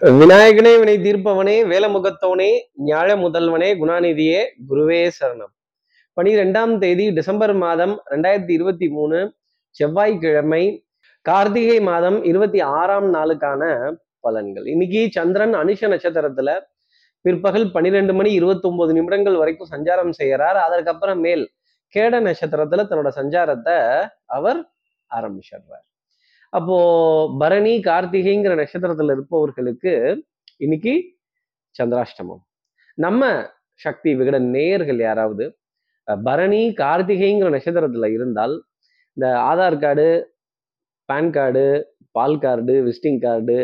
விநாயகனே 0.00 0.78
வினை 0.78 0.94
தீர்ப்பவனே 0.98 1.54
வேலமுகத்தவனே 1.64 2.48
ஞாழ 2.86 3.08
முதல்வனே 3.16 3.68
குணாநிதியே 3.78 4.40
குருவே 4.68 5.10
சரணம். 5.20 5.52
பனிரெண்டாம் 6.16 6.78
தேதி 6.78 7.10
டிசம்பர் 7.10 7.54
மாதம் 7.54 8.02
ரெண்டாயிரத்தி 8.10 8.50
இருபத்தி 8.50 8.88
மூணு 8.88 9.34
செவ்வாய்க்கிழமை 9.70 10.88
கார்த்திகை 11.22 11.80
மாதம் 11.80 12.24
இருபத்தி 12.24 12.60
ஆறாம் 12.60 13.14
நாளுக்கான 13.14 13.62
பலன்கள். 14.28 14.66
இன்னைக்கு 14.66 15.08
சந்திரன் 15.10 15.54
அனுஷ 15.54 15.80
நட்சத்திரத்துல 15.80 16.58
பிற்பகல் 17.20 17.72
பன்னிரெண்டு 17.72 18.14
மணி 18.14 18.32
இருபத்தி 18.32 18.68
ஒன்பது 18.68 18.92
நிமிடங்கள் 18.92 19.36
வரைக்கும் 19.36 19.72
சஞ்சாரம் 19.76 20.14
செய்யறார் 20.22 20.60
அதற்கப்புறம் 20.66 21.20
மேல் 21.20 21.50
கேட 21.94 22.20
நட்சத்திரத்துல 22.20 22.88
தன்னோட 22.90 23.10
சஞ்சாரத்தை 23.16 24.08
அவர் 24.26 24.70
ஆரம்பிச்சிடுறார். 25.10 25.86
அப்போது 26.56 27.32
பரணி 27.38 27.72
கார்த்திகைங்கிற 27.86 28.52
நட்சத்திரத்தில் 28.60 29.12
இருப்பவர்களுக்கு 29.14 29.92
இன்னைக்கு 30.56 30.94
சந்திராஷ்டமம். 31.76 32.42
நம்ம 33.04 33.22
சக்தி 33.80 34.10
விகட 34.18 34.36
நேயர்கள் 34.54 35.00
யாராவது 35.08 35.46
பரணி 36.24 36.62
கார்த்திகைங்கிற 36.82 37.48
நட்சத்திரத்தில் 37.56 38.08
இருந்தால் 38.16 38.54
இந்த 39.16 39.26
ஆதார் 39.50 39.78
கார்டு 39.80 40.08
பேன் 41.08 41.30
கார்டு 41.30 41.64
பால் 42.16 42.38
card 42.38 42.74
visiting 42.86 43.20
card 43.20 43.58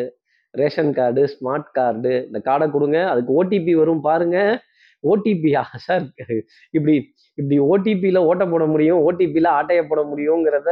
ration 0.55 0.92
card 0.92 1.22
smart 1.34 1.70
card 1.72 2.12
இந்த 2.27 2.38
கார்டை 2.45 2.69
கொடுங்க. 2.70 2.98
அதுக்கு 3.12 3.33
ஓடிபி 3.38 3.74
வரும் 3.80 4.05
பாருங்க. 4.09 4.38
ஓடிபியா 5.11 5.62
சார்? 5.86 6.06
இப்படி 6.70 6.97
இப்படி 7.38 7.56
ஓடிபியில் 7.72 8.27
ஓட்ட 8.28 8.45
போட 8.46 8.64
முடியும் 8.66 9.00
ஓடிபியில் 9.09 9.48
ஆட்டையை 9.59 9.82
போட 9.91 10.00
முடியுங்கிறத 10.10 10.70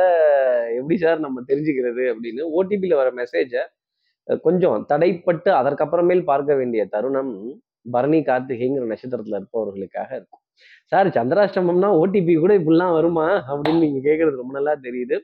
எப்படி 0.79 0.97
சார் 1.05 1.25
நம்ம 1.27 1.43
தெரிஞ்சுக்கிறது 1.51 2.05
அப்படின்னு 2.13 2.43
ஓடிபியில் 2.59 3.01
வர 3.01 3.11
மெசேஜை 3.21 3.63
கொஞ்சம் 4.47 4.79
தடைப்பட்டு 4.93 5.51
அதற்கப்புறமேல் 5.61 6.23
பார்க்க 6.25 6.59
வேண்டிய 6.61 6.83
தருணம் 6.95 7.33
பரணி 7.93 8.19
கார்த்திகைங்கிற 8.29 8.85
நட்சத்திரத்தில் 8.93 9.39
இருப்பவர்களுக்காக 9.39 10.11
இருக்கும். 10.19 10.43
சார் 10.93 11.09
சந்திராஷ்டமம்னா 11.17 11.91
ஓடிபி 12.03 12.35
கூட 12.45 12.53
இப்படிலாம் 12.61 12.97
வருமா 12.99 13.27
அப்படின்னு 13.51 13.85
நீங்க 13.87 14.01
கேட்குறது 14.09 14.43
ரொம்ப 14.43 14.55
நல்லா 14.59 14.75
தெரியுது. 14.87 15.17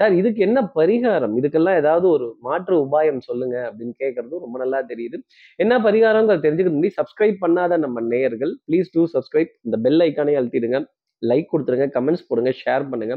சார் 0.00 0.12
இதுக்கு 0.20 0.40
என்ன 0.46 0.58
பரிகாரம்? 0.78 1.34
இதுக்கெல்லாம் 1.40 1.78
ஏதாவது 1.82 2.06
ஒரு 2.08 2.26
மாற்று 2.46 2.74
உபாயம் 2.86 3.20
சொல்லுங்க 3.28 3.56
அப்படின்னு 3.68 3.94
கேட்கறதும் 4.02 4.42
ரொம்ப 4.44 4.56
நல்லா 4.62 4.80
தெரியுது. 4.90 5.16
என்ன 5.58 5.74
பரிகாரங்கிறத 5.86 6.42
தெரிஞ்சுக்கிறது 6.46 6.76
முன்னாடி 6.76 6.98
சப்ஸ்கிரைப் 7.00 7.38
பண்ணாத 7.44 7.78
நம்ம 7.84 8.00
நேயர்கள் 8.12 8.52
ப்ளீஸ் 8.68 8.90
டூ 8.94 9.04
சப்ஸ்கிரைப் 9.14 9.52
இந்த 9.66 9.78
பெல் 9.86 10.02
ஐக்கானே 10.08 10.34
அழுத்திடுங்க. 10.40 10.80
லைக் 11.22 11.50
கொடுத்துருங்க 11.52 11.86
கமெண்ட்ஸ் 11.96 12.26
போடுங்க 12.28 12.52
ஷேர் 12.62 12.86
பண்ணுங்க. 12.92 13.16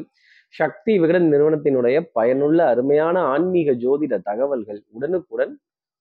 சக்தி 0.55 0.93
விகடன் 0.99 1.31
நிறுவனத்தினுடைய 1.33 1.97
பயனுள்ள 2.17 2.59
அருமையான 2.73 3.15
ஆன்மீக 3.33 3.71
ஜோதிட 3.83 4.15
தகவல்கள் 4.29 4.79
உடனுக்குடன் 4.97 5.53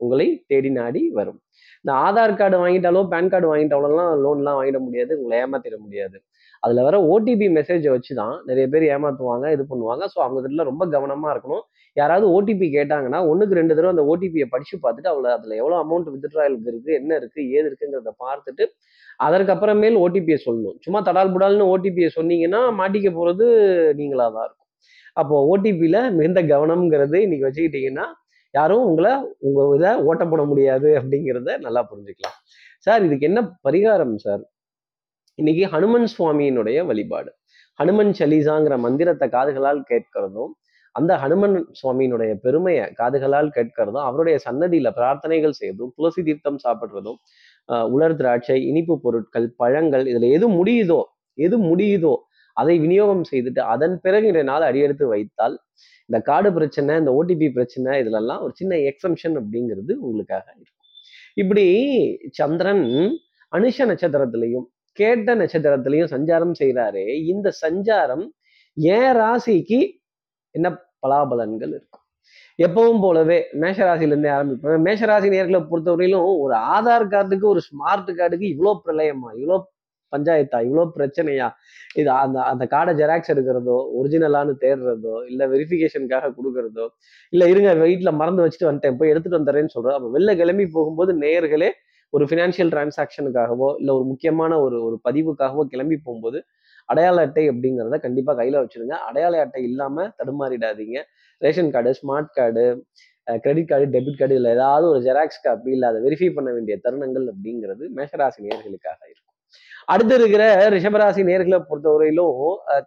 உங்களை 0.05 0.29
தேடி 0.51 0.71
நாடி 0.79 1.03
வரும். 1.19 1.39
இந்த 1.83 1.93
ஆதார் 2.07 2.39
கார்டு 2.41 2.57
வாங்கிட்டாலோ 2.63 3.03
பேன் 3.13 3.31
கார்டு 3.33 3.47
வாங்கிட்டாலோலாம் 3.53 4.13
லோன்லாம் 4.25 4.59
வாங்கிட 4.59 4.79
முடியாது 4.87 5.13
உங்களை 5.19 5.37
ஏமாத்திட 5.45 5.77
முடியாது. 5.85 6.17
அதில் 6.65 6.85
வர 6.87 6.97
ஓடிபி 7.13 7.47
மெசேஜை 7.57 7.91
வச்சு 7.95 8.13
தான் 8.21 8.35
நிறைய 8.49 8.67
பேர் 8.73 8.85
ஏமாத்துவாங்க 8.95 9.47
இது 9.57 9.65
பண்ணுவாங்க. 9.73 10.05
ஸோ 10.13 10.19
அவங்க 10.25 10.41
கிட்ட 10.45 10.65
ரொம்ப 10.71 10.85
கவனமாக 10.95 11.33
இருக்கணும். 11.35 11.65
யாராவது 11.97 12.27
ஓடிபி 12.37 12.67
கேட்டாங்கன்னா 12.77 13.21
ஒன்றுக்கு 13.31 13.59
ரெண்டு 13.59 13.75
தடவை 13.77 13.93
அந்த 13.95 14.05
ஓடிபியை 14.13 14.47
படித்து 14.55 14.77
பார்த்துட்டு 14.85 15.11
அவளை 15.13 15.31
அதில் 15.37 15.55
எவ்வளோ 15.61 15.77
அமௌண்ட் 15.85 16.09
வித்ட்ராயலுக்கு 16.15 16.71
இருக்குது 16.73 16.97
என்ன 17.01 17.13
இருக்குது 17.21 17.47
ஏது 17.57 17.67
இருக்குங்கிறத 17.71 18.13
பார்த்துட்டு 18.25 18.65
அதற்கப்புறமேல் 19.27 19.97
ஓடிபியை 20.05 20.39
சொல்லணும். 20.47 20.77
சும்மா 20.85 21.01
தடால் 21.09 21.33
புடால்னு 21.35 21.71
ஓடிபியை 21.75 22.11
சொன்னீங்கன்னா 22.19 22.61
மாட்டிக்க 22.81 23.11
போகிறது 23.19 23.47
நீங்களாக 24.01 24.31
தான் 24.37 24.47
இருக்கும். 24.49 24.69
அப்போது 25.21 25.47
ஓடிபியில் 25.53 26.01
மிகுந்த 26.19 26.41
கவனம்ங்கிறது 26.53 27.19
இன்றைக்கி 27.27 27.47
வச்சுக்கிட்டிங்கன்னா 27.49 28.07
யாரும் 28.55 28.85
உங்களை 28.89 29.13
உங்க 29.47 29.61
இதை 29.77 29.91
ஓட்ட 30.09 30.25
போட 30.33 30.43
முடியாது 30.51 30.89
அப்படிங்கிறத 31.01 31.57
நல்லா 31.67 31.83
புரிஞ்சுக்கலாம். 31.91 32.37
சார் 32.87 33.03
இதுக்கு 33.07 33.29
என்ன 33.31 33.41
பரிகாரம் 33.67 34.15
சார்? 34.27 34.43
இன்னைக்கு 35.39 35.65
ஹனுமன் 35.75 36.09
சுவாமியினுடைய 36.15 36.79
வழிபாடு. 36.91 37.31
ஹனுமன் 37.79 38.13
சலீசாங்கிற 38.21 38.75
மந்திரத்தை 38.87 39.27
காதுகளால் 39.37 39.83
கேட்கிறதும் 39.91 40.53
அந்த 40.95 41.13
ஹனுமன் 41.23 41.57
சுவாமியினுடைய 41.81 42.33
பெருமையை 42.45 42.85
காதுகளால் 43.01 43.51
கேட்கிறதும் 43.57 44.07
அவருடைய 44.09 44.37
சன்னதியில 44.47 44.91
பிரார்த்தனைகள் 44.99 45.59
செய்யறதும் 45.61 45.93
துளசி 45.97 46.23
தீர்த்தம் 46.29 46.61
சாப்பிட்றதும் 46.65 47.19
உலர் 47.95 48.17
திராட்சை 48.21 48.59
இனிப்பு 48.71 48.95
பொருட்கள் 49.05 49.49
பழங்கள் 49.63 50.05
இதுல 50.13 50.31
எது 50.39 50.47
முடியுதோ 50.59 51.01
எது 51.39 51.57
முடியுதோ 51.71 52.15
அதை 52.61 52.75
விநியோகம் 52.85 53.25
செய்துட்டு 53.31 53.61
அதன் 53.75 53.97
பிறகு 54.05 54.27
இன்றைய 54.31 54.47
நாள் 54.51 54.67
அடியெடுத்து 54.69 55.07
வைத்தால் 55.13 55.57
இந்த 56.09 56.19
கார்டு 56.29 56.51
பிரச்சனை 56.57 56.97
இந்த 57.03 57.13
ஓடிபி 57.19 57.49
பிரச்சனை 57.57 57.93
இதுலெல்லாம் 58.03 58.43
ஒரு 58.47 58.53
சின்ன 58.61 58.75
எக்ஸம்ஷன் 58.91 59.37
அப்படிங்கிறது 59.41 59.93
உங்களுக்காக 60.05 60.47
இருக்கும். 60.57 60.73
இப்படி 61.43 61.67
சந்திரன் 62.41 62.85
அனுஷ 63.53 63.87
நட்சத்திரத்திலையும் 63.91 64.67
கேட்ட 64.99 65.29
நட்சத்திரத்திலையும் 65.43 66.13
சஞ்சாரம் 66.15 66.55
செய்கிறாரு 66.61 67.05
இந்த 67.33 67.49
சஞ்சாரம் 67.65 68.25
ஏன் 68.77 69.13
ராசிக்கு 69.21 69.81
என்ன 70.55 70.69
பலாபலன்கள் 71.05 71.73
இருக்கும்? 71.79 72.03
எப்பவும் 72.59 73.01
போலவே 73.05 73.37
மேஷராசிலேருந்தே 73.63 74.31
ஆரம்பிப்பேன் 74.37 74.85
மேஷராசி 74.87 75.29
நேர்களை 75.35 75.61
பொறுத்தவரையிலும் 75.71 76.29
ஒரு 76.45 76.55
ஆதார் 76.77 77.11
கார்டுக்கு 77.15 77.47
ஒரு 77.55 77.63
ஸ்மார்ட் 77.69 78.11
கார்டுக்கு 78.21 78.47
இவ்வளோ 78.55 78.73
பிரளயமா 78.85 79.31
இவ்வளோ 79.39 79.59
பஞ்சாயத்தா? 80.15 80.59
இவ்வளோ 80.69 80.85
பிரச்சனையா? 80.97 81.49
இது 82.01 82.09
அந்த 82.25 82.39
அந்த 82.53 82.65
கார்டை 82.75 82.93
ஜெராக்ஸ் 83.01 83.33
எடுக்கிறதோ 83.35 83.79
ஒரிஜினலான்னு 83.99 84.55
தேடுறதோ 84.65 85.15
இல்லை 85.31 85.47
வெரிஃபிகேஷனுக்காக 85.55 86.33
கொடுக்கறதோ 86.39 86.87
இல்லை 87.33 87.49
இருங்க 87.53 87.71
வீட்டில் 87.85 88.19
மறந்து 88.21 88.45
வச்சுட்டு 88.45 88.69
வந்துட்டேன் 88.71 88.99
போய் 89.01 89.13
எடுத்துட்டு 89.15 89.39
வந்துடுறேன்னு 89.41 89.75
சொல்கிறோம் 89.77 89.99
அப்போ 89.99 90.11
வெளில 90.17 90.35
கிளம்பி 90.43 90.67
போகும்போது 90.77 91.15
நேயர்களே 91.25 91.71
ஒரு 92.13 92.25
ஃபினான்ஷியல் 92.29 92.71
டிரான்சாக்ஷனுக்காகவோ 92.75 93.69
இல்லை 93.81 93.93
ஒரு 93.99 94.05
முக்கியமான 94.13 94.53
ஒரு 94.67 94.77
ஒரு 94.89 94.97
பதிவுக்காகவோ 95.07 95.65
கிளம்பி 95.73 95.97
போகும்போது 96.07 96.39
அடையாள 96.89 97.21
அட்டை 97.27 97.45
அப்படிங்கிறத 97.53 97.97
கண்டிப்பாக 98.05 98.37
கையில் 98.41 98.59
வச்சுருங்க. 98.63 98.97
அடையாள 99.09 99.35
அட்டை 99.45 99.63
இல்லாமல் 99.69 100.11
தடுமாறிடாதீங்க. 100.19 100.99
Ration 101.43 101.73
card 101.75 101.93
smart 102.01 102.31
card 102.39 102.65
credit 103.45 103.71
card 103.71 103.87
debit 103.95 104.19
card 104.21 104.35
இல்லை 104.39 104.51
ஏதாவது 104.57 104.87
ஒரு 104.93 105.01
ஜெராக்ஸ் 105.07 105.45
காப்பி 105.47 105.71
இல்லை 105.77 105.87
அதை 105.91 106.01
வெரிஃபை 106.07 106.29
பண்ண 106.37 106.51
வேண்டிய 106.57 106.77
தருணங்கள் 106.85 107.27
அப்படிங்கிறது 107.33 107.85
மேஷராசி 107.99 108.41
நேர்களுக்காக 108.47 109.01
இருக்கும். 109.11 109.26
அடுத்து 109.93 110.15
இருக்கிற 110.21 110.45
ரிஷபராசி 110.75 111.23
நேர்களை 111.31 111.59
பொறுத்தவரையிலும் 111.69 112.39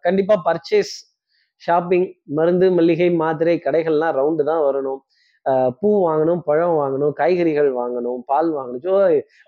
கண்டிப்பா 0.06 0.36
பர்ச்சேஸ் 0.48 0.94
ஷாப்பிங் 1.62 2.08
மருந்து 2.38 2.68
மல்லிகை 2.78 3.08
மாத்திரை 3.22 3.56
கடைகள்லாம் 3.66 4.16
ரவுண்டு 4.20 4.44
தான் 4.50 4.64
வரணும். 4.68 5.00
பூ 5.80 5.90
வாங்கணும் 6.06 6.42
பழம் 6.48 6.76
வாங்கணும் 6.80 7.14
காய்கறிகள் 7.20 7.70
வாங்கணும் 7.80 8.20
பால் 8.32 8.50
வாங்கணும். 8.58 8.82
ஸோ 8.88 8.94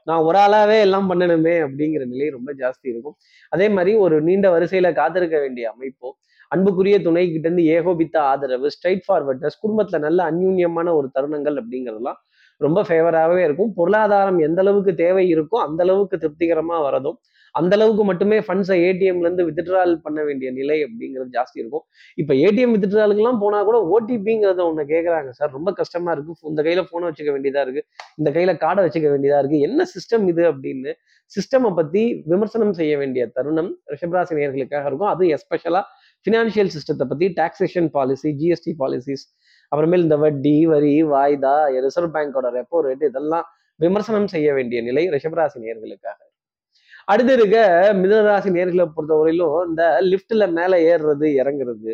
நான் 0.08 0.24
ஒரு 0.28 0.38
ஆளாவே 0.44 0.78
எல்லாம் 0.86 1.10
பண்ணணுமே 1.12 1.56
அப்படிங்கிற 1.66 2.04
நிலை 2.14 2.28
ரொம்ப 2.38 2.50
ஜாஸ்தி 2.62 2.88
இருக்கும். 2.94 3.16
அதே 3.52 3.68
மாதிரி 3.76 3.94
ஒரு 4.06 4.16
நீண்ட 4.28 4.50
வரிசையில 4.56 4.92
காத்திருக்க 5.00 5.38
வேண்டிய 5.46 5.66
அமைப்போ 5.74 6.10
அன்புக்குரிய 6.52 6.96
துணை 7.08 7.24
கிட்ட 7.34 7.46
இருந்து 7.48 7.66
ஏகோபித்த 7.76 8.16
ஆதரவு 8.32 8.70
ஸ்ட்ரைட் 8.76 9.04
ஃபார்வர்ட்னஸ் 9.08 9.62
குடும்பத்துல 9.64 10.00
நல்ல 10.08 10.20
அந்யூன்யமான 10.32 10.88
ஒரு 11.00 11.08
தருணங்கள் 11.18 11.58
அப்படிங்கிறதெல்லாம் 11.62 12.20
ரொம்ப 12.62 12.80
ஃபேவராகவே 12.88 13.44
இருக்கும். 13.48 13.72
பொருளாதாரம் 13.78 14.40
எந்த 14.48 14.60
அளவுக்கு 14.64 14.92
தேவை 15.04 15.24
இருக்கோ 15.36 15.58
அந்த 15.68 15.82
அளவுக்கு 15.86 16.16
திருப்திகரமா 16.24 16.78
வரதும் 16.88 17.18
அந்த 17.60 17.72
அளவுக்கு 17.78 18.04
மட்டுமே 18.10 18.38
ஃபண்ட்ஸை 18.46 18.76
ஏடிஎம்ல 18.88 19.26
இருந்து 19.28 19.44
வித்ட்ரால் 19.50 19.94
பண்ண 20.06 20.20
வேண்டிய 20.28 20.50
நிலை 20.58 20.78
அப்படிங்கிறது 20.86 21.32
ஜாஸ்தி 21.38 21.58
இருக்கும். 21.62 21.84
இப்போ 22.18 22.34
ஏடிஎம் 22.46 22.74
வித்ட்ராலுக்குலாம் 22.76 23.40
போனா 23.44 23.60
கூட 23.70 23.78
ஓடிபிங்கிறத 23.94 24.62
ஒன்று 24.70 24.86
கேட்குறாங்க 24.94 25.32
சார் 25.40 25.52
ரொம்ப 25.58 25.72
கஷ்டமா 25.80 26.12
இருக்கு. 26.16 26.36
இந்த 26.52 26.62
கையில 26.68 26.84
போனை 26.92 27.06
வச்சுக்க 27.10 27.32
வேண்டியதா 27.36 27.64
இருக்கு. 27.68 27.84
இந்த 28.20 28.32
கையில 28.38 28.54
கார்டை 28.64 28.84
வச்சுக்க 28.88 29.10
வேண்டியதா 29.16 29.40
இருக்கு. 29.44 29.60
என்ன 29.70 29.88
சிஸ்டம் 29.96 30.28
இது 30.34 30.46
அப்படின்னு 30.52 30.94
சிஸ்டமை 31.32 31.70
பத்தி 31.82 32.04
விமர்சனம் 32.32 32.74
செய்ய 32.80 32.94
வேண்டிய 33.02 33.26
தருணம் 33.36 33.72
ரிஷபராசி 33.94 34.40
நேர்களுக்காக 34.40 34.86
இருக்கும். 34.90 35.12
அது 35.14 35.26
எஸ்பெஷலா 35.38 35.84
ஃபினான்ஷியல் 36.26 36.74
சிஸ்டத்தை 36.76 37.06
பத்தி 37.12 37.28
டாக்ஸேஷன் 37.40 37.88
பாலிசி 37.96 38.30
ஜிஎஸ்டி 38.42 38.74
பாலிசிஸ் 38.82 39.26
அப்புறமேல் 39.72 40.04
இந்த 40.06 40.16
வட்டி 40.24 40.58
வரி 40.72 40.96
வாய்தா 41.14 41.54
ரிசர்வ் 41.86 42.14
பேங்கோட 42.16 42.48
ரெப்போ 42.58 42.80
ரேட் 42.88 43.06
இதெல்லாம் 43.10 43.46
விமர்சனம் 43.80 44.28
செய்ய 44.34 44.48
வேண்டிய 44.58 44.80
நிலை 44.88 45.04
ரிஷபராசி 45.14 45.60
நேர்களுக்காக 45.66 46.20
அடுத்து 47.06 47.34
இருக்க 47.34 47.58
மிதனராசி 47.94 48.50
நேர்களை 48.58 48.86
பொறுத்தவரையிலும் 48.96 49.68
இந்த 49.70 49.84
லிஃப்ட்ல 50.02 50.52
மேல 50.52 50.78
ஏறுறது 50.92 51.28
இறங்குறது 51.42 51.92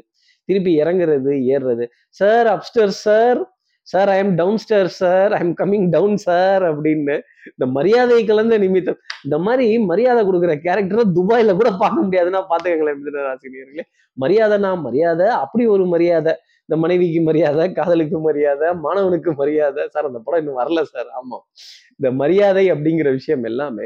திருப்பி 0.50 0.81
இறங்குறது 0.81 1.31
ஏறுறது. 1.56 1.86
Sir 2.09 2.48
upstairs 2.48 2.94
sir 3.06 3.39
sir 3.88 4.09
I 4.09 4.18
am 4.18 4.36
downstairs 4.57 4.86
sir 4.86 5.31
I 5.33 5.39
am 5.39 5.54
coming 5.54 5.89
down 5.89 6.18
sir 6.18 6.63
அப்படின்னு 6.63 7.15
இந்த 7.45 7.65
மரியாதை 7.65 8.25
கலந்த 8.25 8.57
நிமித்தம் 8.57 9.00
இந்த 9.24 9.38
மாதிரி 9.38 9.77
மரியாதை 9.92 10.21
கொடுக்குற 10.25 10.54
கேரக்டரை 10.65 11.04
துபாயில 11.18 11.56
கூட 11.56 11.69
பார்க்க 11.77 12.06
முடியாதுன்னா 12.07 12.42
பார்த்துக்கங்களேன் 12.51 13.00
மிதனராசினியர்களே 13.01 13.86
மரியாதைனா 14.18 14.81
மரியாதை 14.81 15.27
அப்படி 15.27 15.65
ஒரு 15.65 15.86
மரியாதை. 15.86 16.33
இந்த 16.69 16.77
மனைவிக்கு 16.77 17.21
மரியாதை 17.21 17.71
காதலுக்கு 17.71 18.19
மரியாதை 18.19 18.68
மாணவனுக்கு 18.86 19.31
மரியாதை. 19.36 19.88
சார் 19.88 20.06
அந்த 20.06 20.19
படம் 20.19 20.39
இன்னும் 20.42 20.59
வரல 20.62 20.81
சார் 20.83 21.09
ஆமாம் 21.09 21.45
இந்த 22.00 22.12
மரியாதை 22.12 22.71
அப்படிங்கிற 22.71 23.12
விஷயம் 23.12 23.44
எல்லாமே 23.44 23.86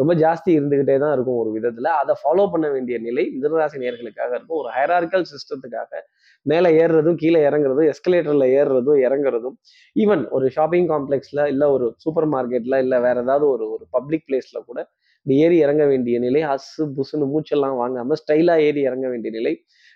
ரொம்ப 0.00 0.12
ஜாஸ்தி 0.22 0.50
இருந்துகிட்டே 0.58 0.96
தான் 1.04 1.14
இருக்கும் 1.16 1.38
ஒரு 1.42 1.50
விதத்துல. 1.56 1.88
அதை 2.00 2.14
ஃபாலோ 2.22 2.44
பண்ண 2.52 2.66
வேண்டிய 2.74 2.96
நிலை 3.06 3.24
மிதனராசி 3.36 3.78
நேர்களுக்காக 3.84 4.30
இருக்கும். 4.38 4.58
ஒரு 4.62 4.70
ஹைரார்கல் 4.76 5.26
சிஸ்டத்துக்காக 5.32 5.92
மேலே 6.46 6.68
ஏறுறதும் 6.82 7.18
கீழே 7.22 7.40
இறங்குறதும் 7.48 7.88
எஸ்கலேட்டரில் 7.92 8.46
ஏறுறதும் 8.58 9.00
இறங்குறதும். 9.06 9.56
ஈவன் 9.96 10.22
ஒரு 10.36 10.46
ஷாப்பிங் 10.56 10.88
காம்ப்ளெக்ஸில் 10.92 11.44
இல்லை 11.52 11.68
ஒரு 11.76 11.86
சூப்பர் 12.04 12.28
மார்க்கெட்டில் 12.34 12.78
இல்லை 12.84 12.98
வேற 13.06 13.16
ஏதாவது 13.26 13.46
ஒரு 13.54 13.66
ஒரு 13.74 13.84
பப்ளிக் 13.96 14.26
பிளேஸ்ல 14.28 14.60
கூட 14.70 14.80
இப்படி 15.26 15.36
ஏறி 15.44 15.56
இறங்க 15.64 15.84
வேண்டிய 15.86 16.16
நிலை 16.18 16.42
அசு 16.52 16.84
புசுன்னு 16.96 17.26
மூச்செல்லாம் 17.32 17.76
வாங்காமல் 17.82 18.18
ஸ்டைலாக 18.22 18.66
ஏறி 18.68 18.80
இறங்க 18.90 19.06
வேண்டிய 19.08 19.30
நிலை 19.38 19.52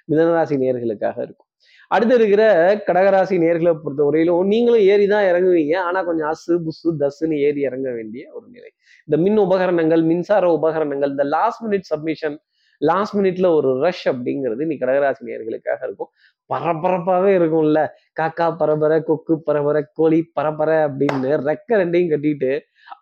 மிதனராசி 0.09 0.57
நேர்களுக்காக 0.65 1.17
இருக்கும். 1.27 1.49
அடுத்து 1.91 2.15
இருக்கிற 2.19 2.43
கடகராசி 2.89 3.37
நேர்களை 3.45 3.73
பொறுத்த 3.83 4.03
வரையிலும் 4.09 4.51
நீங்களும் 4.53 4.85
ஏறி 4.93 5.07
தான் 5.13 5.27
இறங்குவீங்க. 5.31 5.75
ஆனால் 5.89 6.07
கொஞ்சம் 6.09 6.31
அசு 6.33 6.55
புசு 6.67 6.91
தசுன்னு 7.03 7.39
ஏறி 7.47 7.61
இறங்க 7.69 7.89
வேண்டிய 7.99 8.25
ஒரு 8.37 8.47
நிலை. 8.57 8.71
இந்த 9.09 9.17
மின் 9.25 9.41
உபகரணங்கள் 9.47 10.03
மின்சார 10.11 10.45
உபகரணங்கள் 10.59 11.13
இந்த 11.15 11.27
லாஸ்ட் 11.37 11.63
மினிட் 11.67 11.89
சப்மிஷன் 11.93 12.37
லாஸ்ட் 12.81 13.17
மினிட்ல 13.19 13.47
ஒரு 13.57 13.71
ரஷ் 13.85 14.07
அப்படிங்கிறது 14.13 14.63
நீ 14.71 14.75
கடகராசி 14.81 15.29
நேர்களுக்காக 15.29 15.81
இருக்கும். 15.89 16.11
பரபரப்பாகவே 16.51 17.31
இருக்கும்ல. 17.39 17.81
காக்கா 18.19 18.47
பரபர 18.61 18.93
கொக்கு 19.09 19.35
பரபர 19.49 19.77
கோழி 19.99 20.19
பரபர 20.39 20.71
அப்படின்னு 20.89 21.31
ரெக்க 21.51 21.79
ரெண்டையும் 21.83 22.13
கட்டிட்டு 22.15 22.51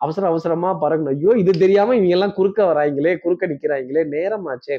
அவசர 0.05 0.27
அவசரமா 0.33 0.71
பறக்கணும். 0.83 1.15
ஐயோ 1.17 1.33
இது 1.43 1.53
தெரியாம 1.65 1.95
இவங்க 1.99 2.15
எல்லாம் 2.19 2.37
குறுக்க 2.39 2.61
வராங்களே 2.71 3.15
குறுக்க 3.25 3.47
நிக்கிறாங்களே 3.53 4.03
நேரமாச்சே 4.15 4.77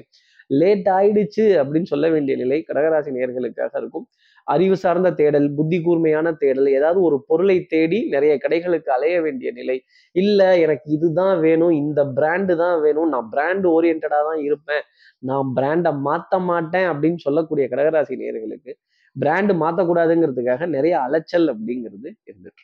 லேட் 0.50 0.90
ஆயிடுச்சு 0.90 1.45
அப்படின்னு 1.62 1.92
சொல்ல 1.94 2.07
வேண்டிய 2.10 2.36
நிலை 2.38 2.60
கடகராசி 2.69 3.12
நேர்களுக்காக 3.18 3.74
இருக்கும். 3.81 4.06
அறிவு 4.48 4.75
சார்ந்த 4.78 5.10
தேடல் 5.13 5.48
புத்தி 5.56 5.78
கூர்மையான 5.81 6.31
தேடல் 6.42 6.69
ஏதாவது 6.78 7.00
ஒரு 7.01 7.18
பொருளை 7.28 7.57
தேடி 7.66 8.00
நிறைய 8.10 8.34
கடைகளுக்கு 8.44 8.90
அலைய 8.92 9.18
வேண்டிய 9.22 9.51
நிலை. 9.51 9.78
இல்லை 10.16 10.50
எனக்கு 10.62 10.88
இதுதான் 10.92 11.36
வேணும் 11.40 11.75
இந்த 11.81 12.04
பிராண்டு 12.18 12.56
தான் 12.56 12.78
வேணும் 12.81 13.12
நான் 13.16 13.30
பிராண்ட் 13.30 13.68
ஓரியன்டா 13.68 14.19
தான் 14.30 14.42
இருப்பேன் 14.42 14.84
நான் 15.19 15.54
பிராண்டை 15.54 15.94
மாற்ற 16.07 16.40
மாட்டேன் 16.40 16.90
அப்படின்னு 16.94 17.19
சொல்லக்கூடிய 17.19 17.68
கடகராசி 17.68 18.16
நேர்களுக்கு 18.16 18.74
பிராண்டு 19.16 19.54
மாத்தக்கூடாதுங்கிறதுக்காக 19.54 20.68
நிறைய 20.68 20.94
அலைச்சல் 21.00 21.48
அப்படிங்கிறது 21.48 22.10
இருந்துட்டு 22.30 22.63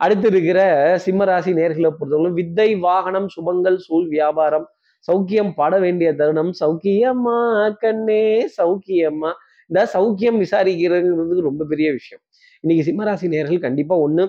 அடுத்து 0.00 0.26
இருக்கிற 0.28 0.60
சிம்மராசி 0.96 1.52
நேர்களை 1.52 1.90
பொறுத்தவரைக்கும் 1.90 2.34
வித்தை 2.34 2.68
வாகனம் 2.80 3.28
சுபங்கள் 3.36 3.78
சூழ் 3.78 4.08
வியாபாரம் 4.08 4.66
சௌக்கியம் 5.06 5.52
பாட 5.54 5.74
வேண்டிய 5.78 6.08
தருணம். 6.20 6.52
சௌக்கியம்மா 6.60 7.38
கண்ணே 7.84 8.24
சௌக்கியம்மா 8.58 9.30
இந்த 9.70 9.80
சௌக்கியம் 9.94 10.38
விசாரிக்கிறதுங்கிறது 10.44 11.48
ரொம்ப 11.50 11.64
பெரிய 11.64 11.88
விஷயம். 11.92 12.22
இன்னைக்கு 12.64 12.84
சிம்மராசி 12.88 13.26
நேர்கள் 13.34 13.64
கண்டிப்பா 13.66 13.96
ஒண்ணு 14.06 14.24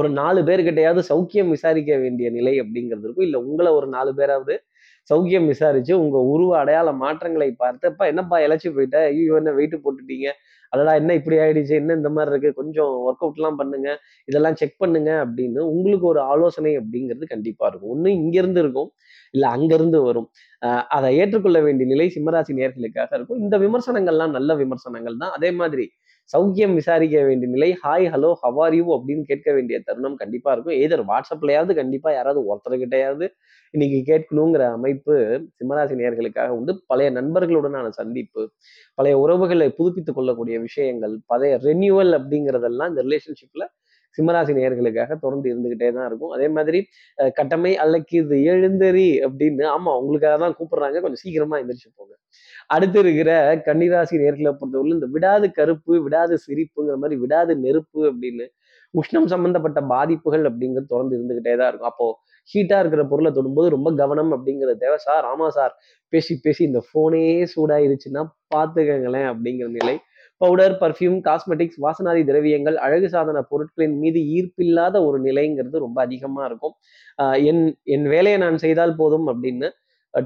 ஒரு 0.00 0.08
நாலு 0.10 0.40
பேர்கிட்டையாவது 0.48 1.02
சௌக்கியம் 1.08 1.48
விசாரிக்க 1.48 1.92
வேண்டிய 1.98 2.30
நிலை 2.30 2.52
அப்படிங்கிறது 2.60 3.06
இருக்கும். 3.06 3.26
இல்ல 3.28 3.38
உங்களை 3.40 3.70
ஒரு 3.72 3.86
நாலு 3.86 4.10
பேராவது 4.14 4.54
சௌக்கியம் 5.10 5.46
விசாரிச்சு 5.46 5.92
உங்க 6.02 6.18
உருவ 6.32 6.58
அடையாள 6.58 6.88
மாற்றங்களை 6.92 7.48
பார்த்து 7.52 8.06
என்னப்பா 8.12 8.36
இழைச்சி 8.46 8.68
போயிட்ட? 8.76 8.98
ஐயோ 9.12 9.36
என்ன 9.36 9.50
வெயிட்டு 9.50 9.78
போட்டுட்டீங்க? 9.84 10.28
அதடா 10.72 10.92
என்ன 11.00 11.14
இப்படி 11.20 11.36
ஆயிடுச்சு? 11.44 11.74
என்ன 11.82 11.96
இந்த 12.00 12.10
மாதிரி 12.16 12.32
இருக்கு? 12.34 12.50
கொஞ்சம் 12.60 12.90
ஒர்க் 13.06 13.24
அவுட்லாம் 13.26 13.58
பண்ணுங்க. 13.60 13.88
இதெல்லாம் 14.30 14.58
செக் 14.60 14.76
பண்ணுங்க 14.82 15.10
அப்படின்னு 15.24 15.60
உங்களுக்கு 15.74 16.06
ஒரு 16.12 16.20
ஆலோசனை 16.32 16.72
அப்படிங்கிறது 16.80 17.26
கண்டிப்பா 17.34 17.66
இருக்கும். 17.70 17.92
ஒன்று 17.94 18.10
இங்கிருந்து 18.20 18.62
இருக்கும் 18.64 18.90
இல்லை 19.34 19.48
அங்கிருந்து 19.56 19.98
வரும். 20.08 20.28
அதை 20.96 21.08
ஏற்றுக்கொள்ள 21.22 21.58
வேண்டிய 21.66 21.86
நிலை 21.94 22.06
சிம்மராசி 22.16 22.54
நேர்களுக்காக 22.60 23.10
இருக்கும். 23.18 23.40
இந்த 23.46 23.56
விமர்சனங்கள்லாம் 23.64 24.36
நல்ல 24.38 24.54
விமர்சனங்கள் 24.62 25.20
தான். 25.24 25.34
அதே 25.38 25.50
மாதிரி 25.62 25.86
சௌக்கியம் 26.32 26.74
விசாரிக்க 26.78 27.20
வேண்டிய 27.28 27.48
நிலை 27.54 27.68
ஹாய் 27.84 28.04
ஹலோ 28.14 28.28
ஹவார் 28.42 28.74
யூ 28.78 28.84
அப்படின்னு 28.96 29.24
கேட்க 29.30 29.48
வேண்டிய 29.56 29.76
தருணம் 29.86 30.18
கண்டிப்பா 30.20 30.50
இருக்கும். 30.54 30.76
ஏதர் 30.84 31.02
வாட்ஸ்அப்லயாவது 31.08 31.74
கண்டிப்பா 31.80 32.10
யாராவது 32.16 32.40
ஒருத்தர்கிட்டயாவது 32.50 33.26
இன்னைக்கு 33.74 33.98
கேட்கணுங்கிற 34.08 34.62
அமைப்பு 34.76 35.14
சிம்மராசி 35.58 35.94
நேர்களுக்காக 36.00 36.54
உண்டு. 36.56 36.72
பழைய 36.90 37.08
நண்பர்களுடனான 37.18 37.88
சந்திப்பு 37.98 38.42
பழைய 38.98 39.14
உறவுகளை 39.22 39.68
புதுப்பித்துக் 39.76 40.16
கொள்ளக்கூடிய 40.16 40.56
விஷயங்கள் 40.64 41.14
பழைய 41.30 41.52
ரெனியூவல் 41.66 42.12
அப்படிங்கிறதெல்லாம் 42.18 42.90
இந்த 42.92 43.02
ரிலேஷன்ஷிப்ல 43.06 43.64
சிம்மராசி 44.18 44.52
நேர்களுக்காக 44.56 45.16
தொடர்ந்து 45.22 45.48
இருந்துகிட்டே 45.50 45.88
தான் 45.96 46.06
இருக்கும். 46.08 46.32
அதே 46.36 46.48
மாதிரி 46.56 46.78
அஹ், 47.18 47.32
கட்டமை 47.38 47.72
இது 48.20 48.36
எழுந்தறி 48.52 49.06
அப்படின்னு 49.26 49.64
ஆமா 49.74 49.92
உங்களுக்காக 50.00 50.36
தான் 50.44 50.56
கூப்பிடுறாங்க. 50.58 50.98
கொஞ்சம் 51.04 51.22
சீக்கிரமா 51.24 51.58
எந்திரிச்சு 51.62 51.90
போங்க. 51.92 52.14
அடுத்து 52.70 52.98
இருக்கிற 53.04 53.30
கன்னிராசி 53.68 54.16
நேர்களை 54.24 54.52
பொறுத்தவரை 54.54 54.96
இந்த 54.96 55.08
விடாது 55.14 55.46
கருப்பு 55.58 55.94
விடாது 56.06 56.34
சிரிப்புங்கிற 56.44 56.96
மாதிரி 57.02 57.18
விடாது 57.24 57.54
நெருப்பு 57.64 58.00
அப்படின்னு 58.10 58.46
உஷ்ணம் 58.94 59.28
சம்பந்தப்பட்ட 59.32 59.80
பாதிப்புகள் 59.92 60.44
அப்படிங்கிறது 60.50 60.92
தொடர்ந்து 60.92 61.16
இருந்துகிட்டே 61.18 61.54
தான் 61.60 61.70
இருக்கும். 61.72 61.92
அப்போ 61.92 62.06
ஹீட்டாக 62.52 62.82
இருக்கிற 62.82 63.02
பொருளை 63.12 63.30
தொடும்போது 63.38 63.68
ரொம்ப 63.76 63.88
கவனம் 64.02 64.32
அப்படிங்கிறது 64.36 64.82
தேவை. 64.84 64.98
சார் 65.06 65.24
ஆமாம் 65.32 65.54
சார் 65.58 65.72
பேசி 66.12 66.34
பேசி 66.44 66.62
இந்த 66.70 66.80
ஃபோனே 66.88 67.24
சூடாயிருச்சுன்னா 67.54 68.22
பார்த்துக்கங்களேன் 68.54 69.28
அப்படிங்கிற 69.32 69.68
நிலை. 69.78 69.96
பவுடர் 70.40 70.74
பர்ஃப்யூம் 70.82 71.18
காஸ்மெட்டிக்ஸ் 71.26 71.80
வாசனாதி 71.84 72.22
திரவியங்கள் 72.28 72.76
அழகு 72.84 73.08
சாதன 73.14 73.38
பொருட்களின் 73.50 73.96
மீது 74.02 74.20
ஈர்ப்பில்லாத 74.36 74.96
ஒரு 75.08 75.18
நிலைங்கிறது 75.26 75.76
ரொம்ப 75.86 75.98
அதிகமாக 76.06 76.46
இருக்கும். 76.50 76.74
என் 77.50 77.62
என் 77.94 78.06
வேலையை 78.14 78.38
நான் 78.44 78.58
செய்தால் 78.64 78.98
போதும் 79.00 79.26
அப்படின்னு 79.32 79.68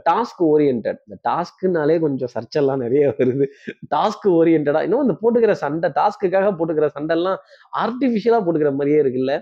டாஸ்க் 0.08 0.40
ஓரியன்ட் 0.50 0.88
இந்த 0.92 1.16
டாஸ்க்குனாலே 1.28 1.96
கொஞ்சம் 2.04 2.31
சர்ச்செல்லாம் 2.34 2.82
நிறைய 2.84 3.04
வருது. 3.19 3.46
டாஸ்க் 3.94 4.26
ஓரியன்டா 4.38 4.82
இன்னும் 4.86 5.04
இந்த 5.06 5.16
போட்டுக்கிற 5.22 5.54
சண்டை 5.62 5.90
டாஸ்க்குக்காக 5.98 6.50
போட்டுக்கிற 6.58 6.88
சண்டைலாம் 6.96 7.38
ஆர்டிஃபிஷியலாக 7.82 8.42
போட்டுக்கிற 8.46 8.72
மாதிரியே 8.78 8.98
இருக்குல்ல. 9.04 9.34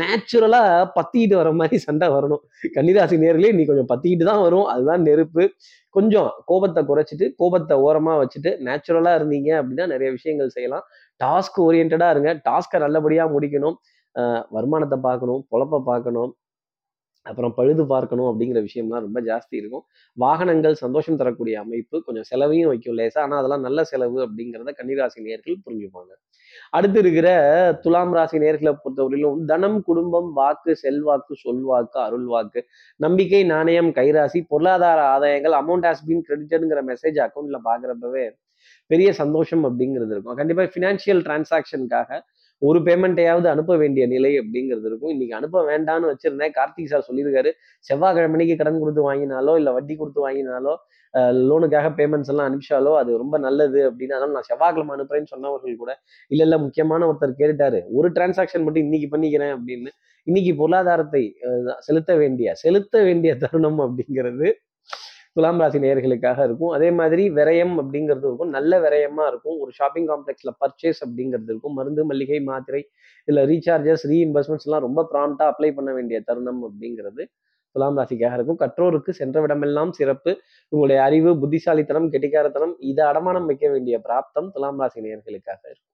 நேச்சுரலாக 0.00 0.84
பத்திக்கிட்டு 0.98 1.36
வர 1.42 1.52
மாதிரி 1.60 1.78
சண்டை 1.86 2.08
வரணும். 2.16 2.42
கன்னிராசி 2.76 3.18
நேர்களே 3.24 3.52
நீ 3.58 3.64
கொஞ்சம் 3.70 3.90
பத்திக்கிட்டு 3.92 4.28
தான் 4.30 4.44
வரும். 4.46 4.66
அதுதான் 4.74 5.04
நெருப்பு. 5.08 5.44
கொஞ்சம் 5.96 6.30
கோபத்தை 6.50 6.80
குறைச்சிட்டு 6.90 7.26
கோபத்தை 7.40 7.74
ஓரமாக 7.86 8.18
வச்சுட்டு 8.22 8.52
நேச்சுரலாக 8.68 9.18
இருந்தீங்க 9.20 9.50
அப்படின்னா 9.60 9.86
நிறைய 9.94 10.08
விஷயங்கள் 10.18 10.54
செய்யலாம். 10.56 10.86
டாஸ்க் 11.20 11.58
ஓரியன்டாக 11.66 12.14
இருங்க. 12.14 12.30
டாஸ்க்கை 12.48 12.78
நல்லபடியாக 12.84 13.32
முடிக்கணும். 13.34 13.76
வருமானத்தை 14.56 14.98
பார்க்கணும் 15.06 15.40
பொழப்ப 15.52 15.80
பார்க்கணும். 15.90 16.32
அப்புறம் 17.30 17.52
பழுது 17.58 17.82
பார்க்கணும் 17.92 18.28
அப்படிங்கிற 18.30 18.60
விஷயம்லாம் 18.66 19.04
ரொம்ப 19.06 19.20
ஜாஸ்தி 19.28 19.54
இருக்கும். 19.60 19.84
வாகனங்கள் 20.16 20.74
சந்தோஷம் 20.82 21.18
தரக்கூடிய 21.20 21.54
அமைப்பு 21.64 21.96
கொஞ்சம் 22.06 22.26
செலவையும் 22.30 22.70
வைக்கும் 22.72 22.98
லேசா. 22.98 23.20
ஆனா 23.26 23.36
அதெல்லாம் 23.40 23.64
நல்ல 23.66 23.84
செலவு 23.92 24.18
அப்படிங்கிறத 24.26 24.72
கன்னிராசி 24.80 25.20
நேர்கள் 25.28 25.56
புரிஞ்சுப்பாங்க. 25.66 26.12
அடுத்து 26.76 26.98
இருக்கிற 27.04 27.28
துலாம் 27.84 28.12
ராசி 28.16 28.36
நேர்களை 28.44 28.72
பொறுத்தவரையிலும் 28.82 29.40
தனம் 29.52 29.78
குடும்பம் 29.82 30.28
வாக்கு 30.32 30.72
செல்வாக்கு 30.82 31.34
சொல்வாக்கு 31.44 31.98
அருள்வாக்கு 32.06 32.60
நம்பிக்கை 33.00 33.42
நாணயம் 33.54 33.90
கைராசி 33.98 34.40
பொருளாதார 34.52 35.00
ஆதாயங்கள் 35.14 35.56
அமௌண்ட் 35.62 35.86
ஹாஸ் 35.88 36.06
பீன் 36.08 36.24
கிரெடிட்டுங்கிற 36.28 36.82
மெசேஜ் 36.92 37.20
அக்கௌண்ட்ல 37.26 37.60
பாக்குறப்பவே 37.68 38.26
பெரிய 38.90 39.08
சந்தோஷம் 39.22 39.64
அப்படிங்கிறது 39.66 40.12
இருக்கும். 40.14 40.38
கண்டிப்பா 40.40 40.64
ஃபினான்ஷியல் 40.74 41.20
டிரான்சாக்ஷனுக்காக 41.26 42.20
ஒரு 42.68 42.78
பேமெண்ட்டையாவது 42.86 43.46
அனுப்ப 43.52 43.72
வேண்டிய 43.82 44.04
நிலை 44.14 44.32
அப்படிங்கிறது 44.40 44.86
இருக்கும். 44.90 45.12
இன்னைக்கு 45.14 45.34
அனுப்ப 45.38 45.62
வேண்டாம்னு 45.70 46.10
வச்சிருந்தேன். 46.12 46.52
கார்த்திக் 46.58 46.90
சார் 46.92 47.06
சொல்லியிருக்காரு. 47.08 47.50
செவ்வாய்க்கிழமைக்கு 47.88 48.56
கடன் 48.60 48.82
கொடுத்து 48.82 49.02
வாங்கினாலோ 49.10 49.54
இல்லை 49.60 49.72
வட்டி 49.78 49.96
கொடுத்து 50.02 50.22
வாங்கினாலோ 50.26 50.74
லோனுக்காக 51.48 51.88
பேமெண்ட்ஸ் 51.98 52.30
எல்லாம் 52.32 52.48
அனுப்பிச்சாலோ 52.48 52.92
அது 53.00 53.10
ரொம்ப 53.22 53.36
நல்லது 53.46 53.80
அப்படின்னு. 53.88 54.14
அதனால 54.16 54.34
நான் 54.36 54.48
செவ்வாய்க்கிழமை 54.50 54.92
அனுப்புறேன்னு 54.96 55.32
சொன்னவர்கள் 55.34 55.82
கூட 55.82 55.92
இல்ல 56.30 56.40
இல்ல 56.46 56.56
முக்கியமான 56.64 57.06
ஒருத்தர் 57.10 57.38
கேட்டுட்டாரு. 57.40 57.80
ஒரு 57.98 58.08
டிரான்சாக்ஷன் 58.16 58.64
மட்டும் 58.66 58.84
இன்னைக்கு 58.86 59.08
பண்ணிக்கிறேன் 59.14 59.52
அப்படின்னு. 59.56 59.92
இன்னைக்கு 60.26 60.52
பொருளாதாரத்தை 60.60 61.22
செலுத்த 61.86 62.12
வேண்டிய 62.22 62.54
செலுத்த 62.64 63.02
வேண்டிய 63.08 63.32
தருணம் 63.42 63.80
அப்படிங்கிறது 63.86 64.48
துலாம் 65.36 65.58
ராசி 65.58 65.78
நேர்களுக்காக 65.78 66.44
இருக்கும். 66.44 66.68
அதே 66.68 66.90
மாதிரி 66.90 67.30
விரயம் 67.30 67.74
அப்படிங்கிறது 67.80 68.24
இருக்கும். 68.28 68.48
நல்ல 68.48 68.78
விரயமா 68.78 69.26
இருக்கும். 69.26 69.58
ஒரு 69.58 69.70
ஷாப்பிங் 69.72 70.06
காம்ப்ளெக்ஸில் 70.06 70.52
பர்ச்சேஸ் 70.60 71.00
அப்படிங்கிறது 71.06 71.50
இருக்கும். 71.52 71.74
மருந்து 71.74 72.04
மல்லிகை 72.04 72.40
மாத்திரை 72.40 72.88
இல்லை 73.24 73.44
ரீசார்ஜஸ் 73.44 74.04
ரீஇன்வெஸ்ட்மெண்ட்ஸ் 74.10 74.64
எல்லாம் 74.64 74.80
ரொம்ப 74.80 75.08
ப்ராம்ப்டாக 75.12 75.52
அப்ளை 75.52 75.74
பண்ண 75.74 75.92
வேண்டிய 75.92 76.20
தருணம் 76.20 76.62
அப்படிங்கிறது 76.64 77.24
துலாம் 77.72 77.98
ராசிக்காக 77.98 78.34
இருக்கும். 78.34 78.58
கற்றோருக்கு 78.58 79.10
சென்ற 79.10 79.46
விடமெல்லாம் 79.46 79.90
சிறப்பு. 79.90 80.36
உங்களுடைய 80.68 81.02
அறிவு 81.02 81.38
புத்திசாலித்தனம் 81.38 82.12
கெட்டிக்காரத்தனம் 82.12 82.74
இதை 82.78 83.04
அடமானம் 83.04 83.44
வைக்க 83.44 83.68
வேண்டிய 83.68 84.02
பிராப்தம் 84.08 84.50
துலாம் 84.50 84.78
ராசி 84.78 85.00
நேயர்களுக்காக 85.00 85.60
இருக்கும். 85.64 85.90